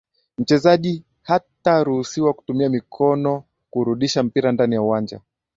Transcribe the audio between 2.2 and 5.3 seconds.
kutumia mikono kurudisha mpira ndani ya uwanja